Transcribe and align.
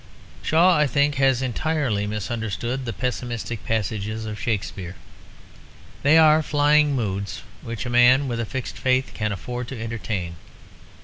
Shaw, 0.41 0.75
I 0.75 0.87
think, 0.87 1.13
has 1.21 1.43
entirely 1.43 2.07
misunderstood 2.07 2.85
the 2.85 2.91
pessimistic 2.91 3.63
passages 3.63 4.25
of 4.25 4.39
Shakespeare. 4.41 4.95
They 6.01 6.17
are 6.17 6.41
flying 6.41 6.95
moods 6.95 7.43
which 7.61 7.85
a 7.85 7.89
man 7.91 8.27
with 8.27 8.39
a 8.39 8.45
fixed 8.47 8.79
faith 8.79 9.11
can 9.13 9.31
afford 9.31 9.67
to 9.67 9.79
entertain. 9.79 10.37